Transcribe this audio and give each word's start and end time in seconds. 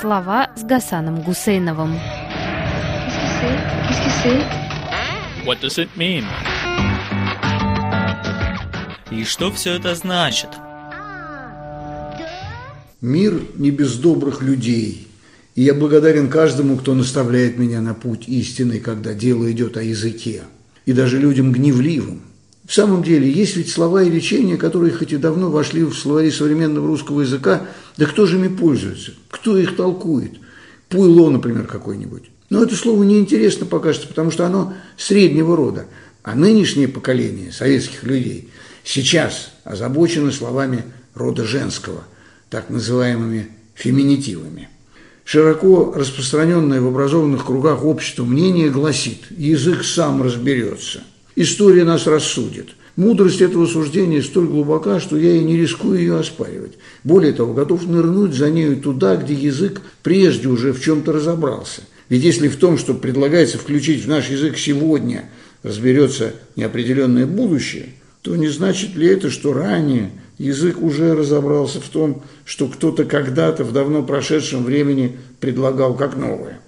Слова 0.00 0.48
с 0.54 0.62
Гасаном 0.62 1.22
Гусейновым. 1.22 1.98
What 5.44 5.60
does 5.60 5.76
it 5.76 5.88
mean? 5.96 6.22
И 9.10 9.24
что 9.24 9.50
все 9.50 9.72
это 9.74 9.96
значит? 9.96 10.50
Мир 13.00 13.40
не 13.56 13.72
без 13.72 13.96
добрых 13.96 14.40
людей. 14.40 15.08
И 15.56 15.62
я 15.62 15.74
благодарен 15.74 16.28
каждому, 16.28 16.76
кто 16.76 16.94
наставляет 16.94 17.58
меня 17.58 17.80
на 17.80 17.94
путь 17.94 18.28
истины, 18.28 18.78
когда 18.78 19.14
дело 19.14 19.50
идет 19.50 19.76
о 19.76 19.82
языке. 19.82 20.42
И 20.86 20.92
даже 20.92 21.18
людям 21.18 21.50
гневливым. 21.50 22.22
В 22.68 22.74
самом 22.74 23.02
деле, 23.02 23.28
есть 23.28 23.56
ведь 23.56 23.70
слова 23.70 24.02
и 24.02 24.10
речения, 24.10 24.58
которые 24.58 24.92
хоть 24.92 25.12
и 25.12 25.16
давно 25.16 25.50
вошли 25.50 25.82
в 25.82 25.94
словари 25.94 26.30
современного 26.30 26.86
русского 26.86 27.22
языка, 27.22 27.62
да 27.98 28.06
кто 28.06 28.26
же 28.26 28.36
ими 28.36 28.48
пользуется? 28.48 29.12
Кто 29.28 29.58
их 29.58 29.74
толкует? 29.76 30.34
Пуйло, 30.88 31.30
например, 31.30 31.66
какой-нибудь. 31.66 32.30
Но 32.48 32.62
это 32.62 32.76
слово 32.76 33.02
неинтересно 33.02 33.66
пока 33.66 33.92
что, 33.92 34.06
потому 34.06 34.30
что 34.30 34.46
оно 34.46 34.72
среднего 34.96 35.56
рода. 35.56 35.86
А 36.22 36.34
нынешнее 36.34 36.86
поколение 36.86 37.50
советских 37.50 38.04
людей 38.04 38.50
сейчас 38.84 39.52
озабочено 39.64 40.30
словами 40.30 40.84
рода 41.14 41.44
женского, 41.44 42.04
так 42.50 42.70
называемыми 42.70 43.48
феминитивами. 43.74 44.68
Широко 45.24 45.92
распространенное 45.94 46.80
в 46.80 46.86
образованных 46.86 47.44
кругах 47.44 47.84
общество 47.84 48.24
мнение 48.24 48.70
гласит 48.70 49.24
«язык 49.30 49.84
сам 49.84 50.22
разберется». 50.22 51.02
История 51.34 51.84
нас 51.84 52.06
рассудит. 52.06 52.70
Мудрость 52.98 53.40
этого 53.42 53.66
суждения 53.66 54.20
столь 54.20 54.48
глубока, 54.48 54.98
что 54.98 55.16
я 55.16 55.30
и 55.36 55.44
не 55.44 55.56
рискую 55.56 56.00
ее 56.00 56.18
оспаривать. 56.18 56.72
Более 57.04 57.32
того, 57.32 57.54
готов 57.54 57.86
нырнуть 57.86 58.34
за 58.34 58.50
нею 58.50 58.76
туда, 58.76 59.14
где 59.14 59.34
язык 59.34 59.80
прежде 60.02 60.48
уже 60.48 60.72
в 60.72 60.82
чем-то 60.82 61.12
разобрался. 61.12 61.82
Ведь 62.08 62.24
если 62.24 62.48
в 62.48 62.56
том, 62.56 62.76
что 62.76 62.94
предлагается 62.94 63.56
включить 63.56 64.04
в 64.04 64.08
наш 64.08 64.30
язык 64.30 64.58
сегодня, 64.58 65.30
разберется 65.62 66.32
неопределенное 66.56 67.24
будущее, 67.24 67.90
то 68.22 68.34
не 68.34 68.48
значит 68.48 68.96
ли 68.96 69.06
это, 69.06 69.30
что 69.30 69.52
ранее 69.52 70.10
язык 70.36 70.82
уже 70.82 71.14
разобрался 71.14 71.80
в 71.80 71.88
том, 71.88 72.24
что 72.44 72.66
кто-то 72.66 73.04
когда-то 73.04 73.62
в 73.62 73.72
давно 73.72 74.02
прошедшем 74.02 74.64
времени 74.64 75.18
предлагал 75.38 75.94
как 75.94 76.16
новое? 76.16 76.58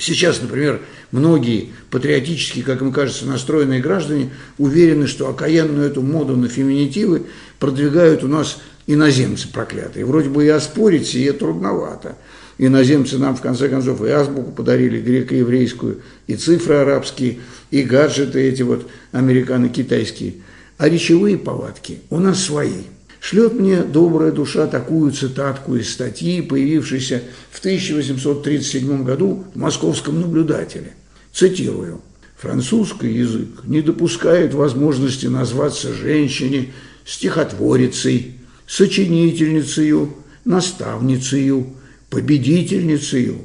Сейчас, 0.00 0.40
например, 0.40 0.80
многие 1.12 1.72
патриотически, 1.90 2.62
как 2.62 2.80
им 2.80 2.90
кажется, 2.90 3.26
настроенные 3.26 3.82
граждане 3.82 4.30
уверены, 4.56 5.06
что 5.06 5.28
окаянную 5.28 5.86
эту 5.86 6.00
моду 6.00 6.36
на 6.36 6.48
феминитивы 6.48 7.26
продвигают 7.58 8.24
у 8.24 8.26
нас 8.26 8.62
иноземцы 8.86 9.52
проклятые. 9.52 10.06
Вроде 10.06 10.30
бы 10.30 10.46
и 10.46 10.48
оспорить 10.48 11.06
сие 11.06 11.34
трудновато. 11.34 12.16
Иноземцы 12.56 13.18
нам, 13.18 13.36
в 13.36 13.42
конце 13.42 13.68
концов, 13.68 14.02
и 14.02 14.08
азбуку 14.08 14.52
подарили, 14.52 15.02
греко-еврейскую, 15.02 16.00
и 16.26 16.34
цифры 16.34 16.76
арабские, 16.76 17.40
и 17.70 17.82
гаджеты 17.82 18.40
эти 18.40 18.62
вот 18.62 18.88
американо-китайские. 19.12 20.36
А 20.78 20.88
речевые 20.88 21.36
повадки 21.36 22.00
у 22.08 22.18
нас 22.18 22.42
свои– 22.42 22.84
шлет 23.20 23.54
мне 23.54 23.82
добрая 23.82 24.32
душа 24.32 24.66
такую 24.66 25.12
цитатку 25.12 25.76
из 25.76 25.92
статьи, 25.92 26.40
появившейся 26.40 27.22
в 27.50 27.58
1837 27.58 29.04
году 29.04 29.44
в 29.54 29.58
«Московском 29.58 30.20
наблюдателе». 30.20 30.94
Цитирую. 31.32 32.00
«Французский 32.36 33.12
язык 33.12 33.48
не 33.64 33.82
допускает 33.82 34.54
возможности 34.54 35.26
назваться 35.26 35.92
женщине 35.92 36.72
стихотворицей, 37.04 38.36
сочинительницею, 38.66 40.14
наставницею, 40.44 41.66
победительницею, 42.08 43.38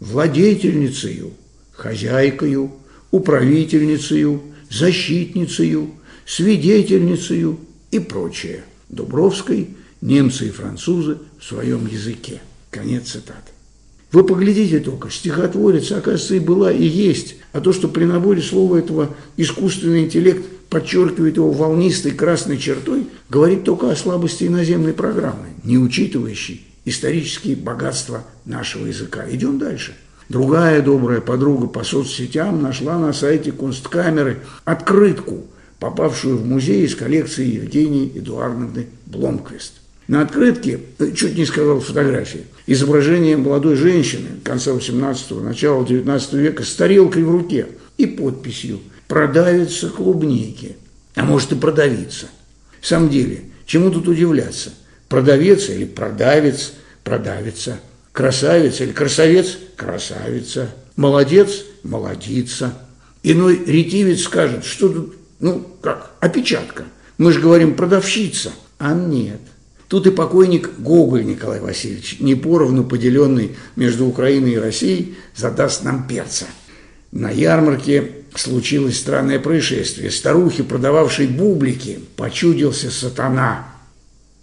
владетельницею, 0.00 1.32
хозяйкою, 1.70 2.72
управительницею, 3.12 4.42
защитницею, 4.70 5.90
свидетельницею 6.26 7.60
и 7.90 8.00
прочее. 8.00 8.64
Дубровской 8.92 9.70
«Немцы 10.00 10.48
и 10.48 10.50
французы 10.50 11.18
в 11.40 11.44
своем 11.44 11.86
языке». 11.86 12.40
Конец 12.70 13.10
цитаты. 13.10 13.50
Вы 14.12 14.24
поглядите 14.24 14.78
только, 14.78 15.10
стихотворец, 15.10 15.90
оказывается, 15.90 16.34
и 16.34 16.38
была, 16.38 16.70
и 16.70 16.84
есть. 16.84 17.36
А 17.52 17.60
то, 17.60 17.72
что 17.72 17.88
при 17.88 18.04
наборе 18.04 18.42
слова 18.42 18.76
этого 18.76 19.14
искусственный 19.36 20.04
интеллект 20.04 20.44
подчеркивает 20.68 21.36
его 21.36 21.50
волнистой 21.50 22.12
красной 22.12 22.58
чертой, 22.58 23.08
говорит 23.28 23.64
только 23.64 23.90
о 23.90 23.96
слабости 23.96 24.44
иноземной 24.44 24.92
программы, 24.92 25.48
не 25.64 25.78
учитывающей 25.78 26.66
исторические 26.84 27.56
богатства 27.56 28.24
нашего 28.44 28.86
языка. 28.86 29.24
Идем 29.30 29.58
дальше. 29.58 29.94
Другая 30.28 30.82
добрая 30.82 31.20
подруга 31.20 31.66
по 31.66 31.84
соцсетям 31.84 32.62
нашла 32.62 32.98
на 32.98 33.12
сайте 33.12 33.52
Кунсткамеры 33.52 34.40
открытку 34.64 35.46
попавшую 35.82 36.38
в 36.38 36.46
музей 36.46 36.84
из 36.84 36.94
коллекции 36.94 37.56
Евгении 37.56 38.12
Эдуардовны 38.14 38.86
Бломквист. 39.06 39.72
На 40.06 40.22
открытке, 40.22 40.78
э, 41.00 41.10
чуть 41.10 41.36
не 41.36 41.44
сказал 41.44 41.80
фотографии, 41.80 42.44
изображение 42.68 43.36
молодой 43.36 43.74
женщины 43.74 44.28
конца 44.44 44.70
18-го, 44.70 45.40
начала 45.40 45.84
19 45.84 46.34
века 46.34 46.62
с 46.62 46.72
тарелкой 46.76 47.24
в 47.24 47.32
руке 47.32 47.66
и 47.98 48.06
подписью 48.06 48.78
«Продавится 49.08 49.88
клубники», 49.88 50.76
а 51.16 51.24
может 51.24 51.50
и 51.50 51.56
продавиться. 51.56 52.26
В 52.80 52.86
самом 52.86 53.08
деле, 53.08 53.40
чему 53.66 53.90
тут 53.90 54.06
удивляться? 54.06 54.70
Продавец 55.08 55.68
или 55.68 55.84
продавец, 55.84 56.74
продавится. 57.02 57.80
Красавец 58.12 58.80
или 58.80 58.92
красавец, 58.92 59.58
красавица. 59.74 60.72
Молодец, 60.94 61.64
молодица. 61.82 62.72
Иной 63.24 63.60
ретивец 63.66 64.22
скажет, 64.22 64.64
что 64.64 64.88
тут 64.88 65.16
ну, 65.42 65.66
как, 65.80 66.12
опечатка. 66.20 66.84
Мы 67.18 67.32
же 67.32 67.40
говорим 67.40 67.74
продавщица, 67.74 68.52
а 68.78 68.94
нет. 68.94 69.40
Тут 69.88 70.06
и 70.06 70.10
покойник 70.10 70.70
Гоголь 70.78 71.26
Николай 71.26 71.60
Васильевич, 71.60 72.20
не 72.20 72.36
поровну 72.36 72.84
поделенный 72.84 73.56
между 73.74 74.06
Украиной 74.06 74.52
и 74.52 74.58
Россией, 74.58 75.16
задаст 75.34 75.82
нам 75.82 76.06
перца. 76.06 76.46
На 77.10 77.30
ярмарке 77.30 78.12
случилось 78.36 78.98
странное 78.98 79.40
происшествие. 79.40 80.12
Старухе, 80.12 80.62
продававшей 80.62 81.26
бублики, 81.26 81.98
почудился 82.16 82.92
сатана. 82.92 83.66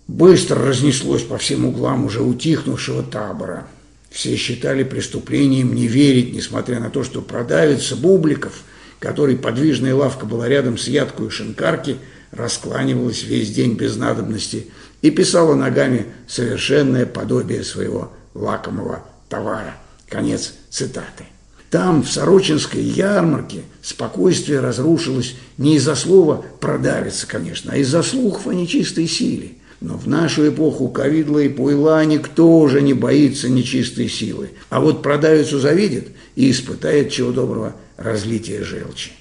Быстро 0.09 0.65
разнеслось 0.65 1.23
по 1.23 1.37
всем 1.37 1.65
углам 1.65 2.05
уже 2.05 2.21
утихнувшего 2.21 3.03
табора. 3.03 3.67
Все 4.11 4.35
считали 4.35 4.83
преступлением 4.83 5.73
не 5.73 5.87
верить, 5.87 6.33
несмотря 6.33 6.81
на 6.81 6.89
то, 6.89 7.05
что 7.05 7.21
продавец 7.21 7.93
бубликов– 7.93 8.51
которой 8.99 9.37
подвижная 9.37 9.95
лавка 9.95 10.25
была 10.25 10.47
рядом 10.47 10.77
с 10.77 10.87
ядкой 10.87 11.29
шинкарки, 11.29 11.97
раскланивалась 12.31 13.23
весь 13.23 13.51
день 13.51 13.75
без 13.75 13.95
надобности 13.95 14.67
и 15.01 15.09
писала 15.09 15.55
ногами 15.55 16.05
совершенное 16.27 17.05
подобие 17.05 17.63
своего 17.63 18.11
лакомого 18.33 19.03
товара. 19.29 19.75
Конец 20.07 20.53
цитаты. 20.69 21.25
Там, 21.69 22.01
в 22.01 22.11
Сорочинской 22.11 22.81
ярмарке, 22.81 23.61
спокойствие 23.81 24.59
разрушилось 24.59 25.35
не 25.57 25.75
из-за 25.75 25.95
слова 25.95 26.43
«продавится», 26.59 27.27
конечно, 27.27 27.73
а 27.73 27.77
из-за 27.77 28.01
слухов 28.01 28.47
о 28.47 28.53
нечистой 28.53 29.07
силе. 29.07 29.51
Но 29.79 29.95
в 29.95 30.07
нашу 30.07 30.49
эпоху 30.49 30.89
ковидла 30.89 31.39
и 31.39 31.47
пуйла 31.47 32.03
никто 32.03 32.59
уже 32.59 32.81
не 32.81 32.93
боится 32.93 33.47
нечистой 33.47 34.09
силы. 34.09 34.49
А 34.69 34.81
вот 34.81 35.03
продавицу 35.03 35.59
завидит 35.59 36.07
и 36.35 36.51
испытает 36.51 37.11
чего 37.11 37.31
доброго 37.31 37.75
разлитие 37.99 38.63
желчи. 38.63 39.11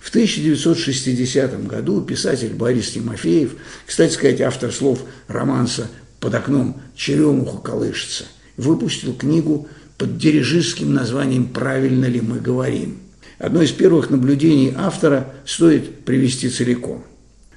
В 0.00 0.08
1960 0.08 1.66
году 1.66 2.02
писатель 2.02 2.52
Борис 2.54 2.90
Тимофеев, 2.90 3.54
кстати 3.86 4.12
сказать, 4.12 4.40
автор 4.40 4.72
слов 4.72 5.00
романса 5.28 5.88
«Под 6.18 6.34
окном 6.34 6.80
черемуха 6.96 7.58
колышется», 7.58 8.24
выпустил 8.56 9.14
книгу 9.14 9.68
под 9.98 10.18
дирижистским 10.18 10.92
названием 10.92 11.46
«Правильно 11.46 12.06
ли 12.06 12.20
мы 12.20 12.40
говорим?». 12.40 12.98
Одно 13.38 13.62
из 13.62 13.70
первых 13.70 14.10
наблюдений 14.10 14.72
автора 14.76 15.34
стоит 15.46 16.04
привести 16.04 16.48
целиком. 16.48 17.04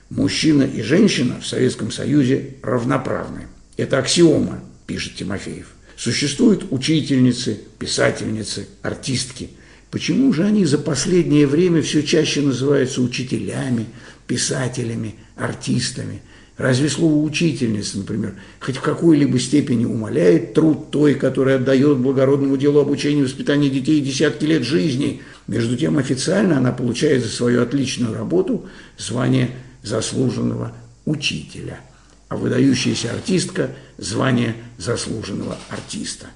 Мужчина 0.10 0.64
и 0.64 0.82
женщина 0.82 1.40
в 1.42 1.48
Советском 1.48 1.92
Союзе 1.92 2.56
равноправны. 2.62 3.48
Это 3.76 3.98
аксиома, 3.98 4.64
пишет 4.86 5.16
Тимофеев. 5.16 5.68
Существуют 5.98 6.68
учительницы, 6.72 7.60
писательницы, 7.80 8.68
артистки– 8.84 9.50
Почему 9.92 10.34
же 10.34 10.44
они 10.44 10.66
за 10.66 10.78
последнее 10.78 11.48
время 11.48 11.82
все 11.82 12.04
чаще 12.04 12.42
называются 12.42 13.02
учителями, 13.02 13.86
писателями, 14.28 15.16
артистами? 15.36 16.22
Разве 16.58 16.90
слово 16.90 17.22
«учительница», 17.22 17.98
например, 17.98 18.36
хоть 18.62 18.78
в 18.78 18.82
какой-либо 18.82 19.38
степени 19.40 19.84
умаляет 19.84 20.54
труд 20.54 20.90
той, 20.90 21.16
которая 21.16 21.58
отдает 21.58 21.98
благородному 21.98 22.56
делу 22.56 22.80
обучения 22.80 23.22
и 23.22 23.24
воспитания 23.26 23.70
детей 23.70 24.00
десятки 24.00 24.46
лет 24.46 24.64
жизни? 24.64 25.22
Между 25.48 25.76
тем, 25.76 25.98
официально 25.98 26.58
она 26.58 26.72
получает 26.72 27.24
за 27.24 27.30
свою 27.30 27.62
отличную 27.62 28.14
работу 28.14 28.66
звание 28.98 29.52
заслуженного 29.84 30.74
учителя, 31.04 31.82
а 32.30 32.38
выдающаяся 32.38 33.12
артистка– 33.12 33.72
звание 33.98 34.56
заслуженного 34.78 35.58
артиста. 35.70 36.28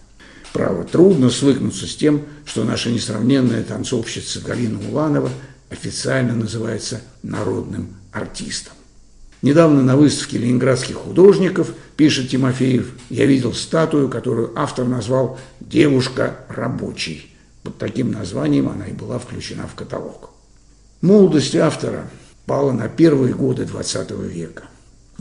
Право, 0.53 0.83
трудно 0.83 1.29
свыкнуться 1.29 1.85
с 1.85 1.95
тем, 1.95 2.23
что 2.45 2.63
наша 2.63 2.89
несравненная 2.89 3.63
танцовщица 3.63 4.41
Галина 4.41 4.79
Уланова 4.89 5.29
официально 5.69 6.33
называется 6.33 7.01
народным 7.21 7.95
артистом. 8.11 8.73
Недавно 9.41 9.83
на 9.83 9.95
выставке 9.95 10.37
ленинградских 10.37 10.95
художников, 10.95 11.73
пишет 11.95 12.29
Тимофеев, 12.29 12.91
я 13.09 13.25
видел 13.25 13.53
статую, 13.53 14.09
которую 14.09 14.51
автор 14.55 14.85
назвал 14.85 15.39
«Девушка 15.61 16.39
рабочий». 16.49 17.33
Под 17.63 17.77
таким 17.77 18.11
названием 18.11 18.67
она 18.67 18.87
и 18.87 18.93
была 18.93 19.19
включена 19.19 19.67
в 19.67 19.75
каталог. 19.75 20.31
Молодость 21.01 21.55
автора 21.55 22.09
пала 22.45 22.71
на 22.71 22.89
первые 22.89 23.33
годы 23.33 23.63
XX 23.63 24.27
века, 24.27 24.63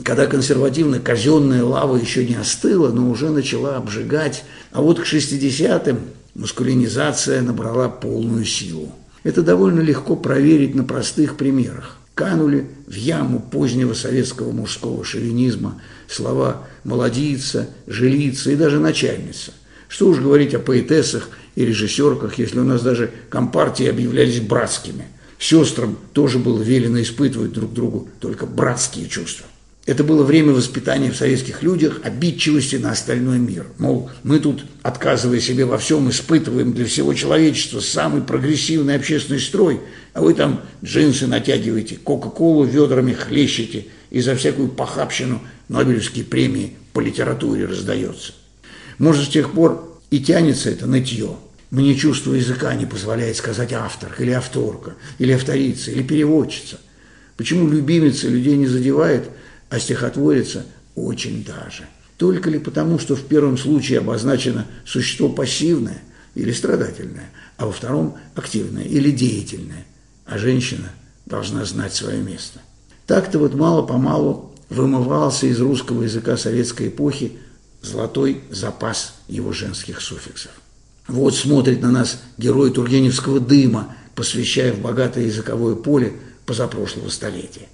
когда 0.03 0.25
консервативно-казенная 0.25 1.63
лава 1.63 1.97
еще 1.97 2.25
не 2.25 2.35
остыла, 2.35 2.89
но 2.89 3.09
уже 3.09 3.29
начала 3.29 3.77
обжигать, 3.77 4.43
а 4.71 4.81
вот 4.81 4.99
к 4.99 5.03
60-м 5.03 5.99
маскулинизация 6.35 7.41
набрала 7.41 7.89
полную 7.89 8.45
силу. 8.45 8.91
Это 9.23 9.41
довольно 9.41 9.81
легко 9.81 10.15
проверить 10.15 10.75
на 10.75 10.83
простых 10.83 11.35
примерах 11.35 11.99
канули 12.19 12.67
в 12.85 12.95
яму 12.95 13.39
позднего 13.39 13.93
советского 13.93 14.51
мужского 14.51 15.05
шовинизма 15.05 15.81
слова 16.09 16.67
«молодица», 16.83 17.69
«жилица» 17.87 18.51
и 18.51 18.57
даже 18.57 18.77
«начальница». 18.77 19.53
Что 19.87 20.09
уж 20.09 20.19
говорить 20.19 20.53
о 20.53 20.59
поэтессах 20.59 21.29
и 21.55 21.63
режиссерках, 21.63 22.37
если 22.37 22.59
у 22.59 22.65
нас 22.65 22.81
даже 22.81 23.09
компартии 23.29 23.87
объявлялись 23.87 24.41
братскими. 24.41 25.05
Сестрам 25.39 25.97
тоже 26.11 26.39
было 26.39 26.61
велено 26.61 27.01
испытывать 27.01 27.53
друг 27.53 27.71
другу 27.71 28.09
только 28.19 28.45
братские 28.45 29.07
чувства. 29.07 29.45
Это 29.85 30.03
было 30.03 30.23
время 30.23 30.53
воспитания 30.53 31.11
в 31.11 31.15
советских 31.15 31.63
людях 31.63 32.01
обидчивости 32.03 32.75
на 32.75 32.91
остальной 32.91 33.39
мир. 33.39 33.65
Мол, 33.77 34.11
мы 34.23 34.39
тут, 34.39 34.65
отказывая 34.83 35.39
себе 35.39 35.65
во 35.65 35.77
всем, 35.77 36.09
испытываем 36.09 36.73
для 36.73 36.85
всего 36.85 37.13
человечества 37.13 37.79
самый 37.79 38.21
прогрессивный 38.21 38.95
общественный 38.95 39.39
строй, 39.39 39.79
а 40.13 40.21
вы 40.21 40.33
там 40.33 40.61
джинсы 40.83 41.27
натягиваете, 41.27 41.95
кока-колу 41.95 42.65
ведрами 42.65 43.13
хлещете 43.13 43.87
и 44.11 44.21
за 44.21 44.35
всякую 44.35 44.67
похабщину 44.69 45.41
Нобелевские 45.69 46.25
премии 46.25 46.75
по 46.93 46.99
литературе 46.99 47.65
раздается. 47.65 48.33
Может, 48.97 49.25
с 49.25 49.29
тех 49.29 49.53
пор 49.53 49.97
и 50.11 50.19
тянется 50.19 50.69
это 50.69 50.87
нытье. 50.87 51.37
Мне 51.71 51.95
чувство 51.95 52.33
языка 52.33 52.73
не 52.73 52.85
позволяет 52.85 53.37
сказать 53.37 53.71
автор, 53.73 54.15
или 54.19 54.31
авторка, 54.31 54.95
или 55.19 55.31
авторица, 55.31 55.91
или 55.91 56.03
переводчица. 56.03 56.79
Почему 57.37 57.69
любимица 57.69 58.27
людей 58.27 58.57
не 58.57 58.67
задевает– 58.67 59.29
а 59.69 59.79
стихотворица 59.79 60.65
очень 60.95 61.43
даже. 61.43 61.87
Только 62.17 62.49
ли 62.49 62.59
потому, 62.59 62.99
что 62.99 63.15
в 63.15 63.25
первом 63.25 63.57
случае 63.57 63.99
обозначено 63.99 64.65
существо 64.85 65.29
пассивное 65.29 66.01
или 66.35 66.51
страдательное, 66.51 67.29
а 67.57 67.65
во 67.65 67.71
втором 67.71 68.17
активное 68.35 68.83
или 68.83 69.11
деятельное, 69.11 69.85
а 70.25 70.37
женщина 70.37 70.91
должна 71.25 71.63
знать 71.65 71.93
свое 71.93 72.21
место. 72.21 72.59
Так-то 73.07 73.39
вот 73.39 73.55
мало-помалу 73.55 74.53
вымывался 74.69 75.47
из 75.47 75.59
русского 75.61 76.03
языка 76.03 76.37
советской 76.37 76.89
эпохи 76.89 77.33
золотой 77.81 78.41
запас 78.49 79.15
его 79.27 79.53
женских 79.53 80.01
суффиксов. 80.01 80.51
Вот 81.07 81.35
смотрит 81.35 81.81
на 81.81 81.91
нас 81.91 82.21
герой 82.37 82.71
Тургеневского 82.71 83.39
дыма, 83.39 83.95
посвящая 84.13 84.73
в 84.73 84.79
богатое 84.79 85.25
языковое 85.25 85.75
поле 85.75 86.13
позапрошлого 86.45 87.09
столетия. 87.09 87.67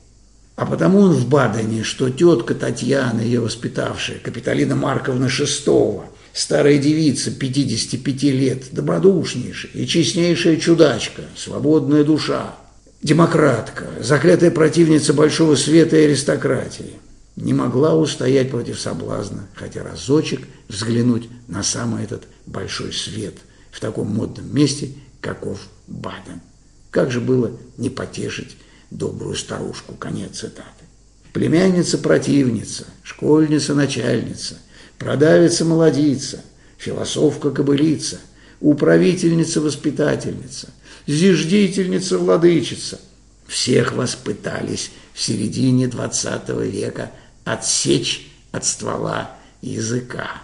А 0.55 0.65
потому 0.65 0.99
он 0.99 1.11
в 1.11 1.27
Бадене, 1.27 1.83
что 1.83 2.09
тетка 2.09 2.55
Татьяна, 2.55 3.19
ее 3.19 3.41
воспитавшая, 3.41 4.19
Капиталина 4.19 4.75
Марковна 4.75 5.27
Шестого, 5.27 6.05
старая 6.33 6.77
девица 6.77 7.29
55 7.31 8.23
лет, 8.23 8.63
добродушнейшая 8.71 9.71
и 9.73 9.85
честнейшая 9.85 10.55
чудачка, 10.57 11.23
свободная 11.35 12.05
душа, 12.05 12.55
демократка, 13.01 13.87
заклятая 13.99 14.49
противница 14.49 15.13
большого 15.13 15.55
света 15.55 15.97
и 15.97 16.05
аристократии, 16.05 16.93
не 17.35 17.53
могла 17.53 17.93
устоять 17.93 18.49
против 18.49 18.79
соблазна, 18.79 19.49
хотя 19.55 19.83
разочек 19.83 20.47
взглянуть 20.69 21.27
на 21.49 21.63
самый 21.63 22.05
этот 22.05 22.23
большой 22.45 22.93
свет 22.93 23.35
в 23.71 23.81
таком 23.81 24.07
модном 24.07 24.55
месте, 24.55 24.91
каков 25.19 25.59
Баден. 25.87 26.39
Как 26.91 27.11
же 27.11 27.19
было 27.19 27.51
не 27.77 27.89
потешить 27.89 28.55
добрую 28.97 29.35
старушку. 29.35 29.93
Конец 29.93 30.39
цитаты. 30.39 30.85
Племянница-противница, 31.33 32.87
школьница-начальница, 33.03 34.57
продавица-молодица, 34.97 36.41
философка-кобылица, 36.77 38.19
управительница-воспитательница, 38.61 40.69
зиждительница-владычица. 41.07 42.99
Всех 43.47 43.93
вас 43.93 44.15
пытались 44.15 44.91
в 45.13 45.21
середине 45.21 45.85
XX 45.85 46.67
века 46.67 47.11
отсечь 47.43 48.31
от 48.51 48.65
ствола 48.65 49.35
языка. 49.61 50.41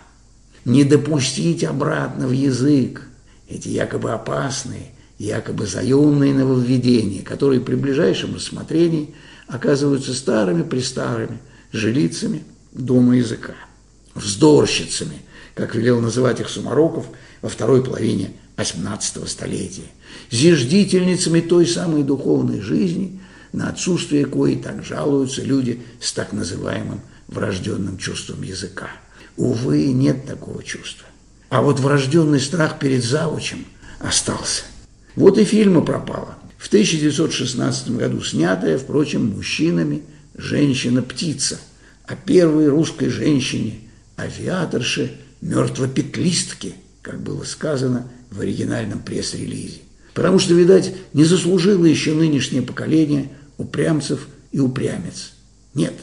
Не 0.65 0.83
допустить 0.83 1.63
обратно 1.63 2.27
в 2.27 2.31
язык 2.31 3.01
эти 3.47 3.69
якобы 3.69 4.11
опасные– 4.11 4.91
якобы 5.21 5.67
заемные 5.67 6.33
нововведения, 6.33 7.21
которые 7.21 7.61
при 7.61 7.75
ближайшем 7.75 8.35
рассмотрении 8.35 9.13
оказываются 9.47 10.15
старыми-престарыми 10.15 11.37
жилицами 11.71 12.43
дома 12.71 13.17
языка, 13.17 13.53
вздорщицами, 14.15 15.21
как 15.53 15.75
велел 15.75 16.01
называть 16.01 16.39
их 16.39 16.49
Сумароков 16.49 17.05
во 17.43 17.49
второй 17.49 17.83
половине 17.83 18.31
XVIII 18.57 19.27
столетия, 19.27 19.91
зиждительницами 20.31 21.41
той 21.41 21.67
самой 21.67 22.01
духовной 22.01 22.61
жизни, 22.61 23.19
на 23.53 23.69
отсутствие 23.69 24.25
кои 24.25 24.55
так 24.55 24.83
жалуются 24.83 25.43
люди 25.43 25.81
с 25.99 26.13
так 26.13 26.33
называемым 26.33 27.01
врожденным 27.27 27.99
чувством 27.99 28.41
языка. 28.41 28.89
Увы, 29.37 29.85
нет 29.93 30.25
такого 30.25 30.63
чувства. 30.63 31.05
А 31.49 31.61
вот 31.61 31.79
врожденный 31.79 32.39
страх 32.39 32.79
перед 32.79 33.03
завучем 33.03 33.65
остался. 33.99 34.63
Вот 35.15 35.37
и 35.37 35.43
фильма 35.43 35.81
пропала. 35.81 36.37
В 36.57 36.67
1916 36.67 37.91
году 37.91 38.21
снятая, 38.21 38.77
впрочем, 38.77 39.31
мужчинами 39.31 40.03
«Женщина-птица» 40.37 41.59
о 42.05 42.15
первой 42.15 42.67
русской 42.67 43.09
женщине, 43.09 43.79
авиаторше, 44.17 45.17
мертвопетлистке, 45.41 46.73
как 47.01 47.21
было 47.21 47.43
сказано 47.43 48.07
в 48.29 48.39
оригинальном 48.39 48.99
пресс-релизе. 48.99 49.79
Потому 50.13 50.39
что, 50.39 50.53
видать, 50.53 50.93
не 51.13 51.23
заслужило 51.23 51.85
еще 51.85 52.13
нынешнее 52.13 52.61
поколение 52.61 53.29
упрямцев 53.57 54.27
и 54.51 54.59
упрямец. 54.59 55.31
Нет, 55.73 55.93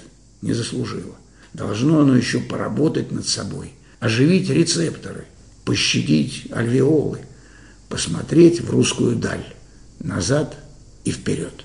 не 0.42 0.52
заслужило. 0.54 1.14
Должно 1.52 2.00
оно 2.00 2.16
еще 2.16 2.40
поработать 2.40 3.12
над 3.12 3.26
собой, 3.26 3.72
оживить 4.00 4.50
рецепторы, 4.50 5.24
пощадить 5.64 6.46
альвеолы, 6.50 7.20
посмотреть 7.88 8.60
в 8.60 8.70
русскую 8.70 9.16
даль, 9.16 9.44
назад 10.00 10.56
и 11.04 11.10
вперед. 11.10 11.64